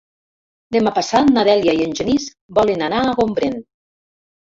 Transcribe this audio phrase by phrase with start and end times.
[0.75, 2.27] Demà passat na Dèlia i en Genís
[2.61, 3.59] volen anar a Gombrèn.